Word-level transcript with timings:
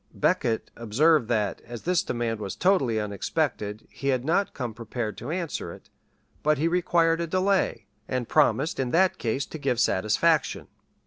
[*] 0.07 0.13
Becket 0.15 0.71
observed 0.75 1.27
that, 1.27 1.61
as 1.63 1.83
this 1.83 2.01
demand 2.01 2.39
was 2.39 2.55
totally 2.55 2.99
unexpected, 2.99 3.87
he 3.91 4.07
had 4.07 4.25
not 4.25 4.55
come 4.55 4.73
prepared 4.73 5.15
to 5.19 5.29
answer 5.29 5.71
it; 5.71 5.91
but 6.41 6.57
he 6.57 6.67
required 6.67 7.21
a 7.21 7.27
delay, 7.27 7.85
and 8.07 8.27
promised 8.27 8.79
in 8.79 8.89
that 8.89 9.19
case 9.19 9.45
to 9.45 9.59
give 9.59 9.79
satisfaction. 9.79 10.65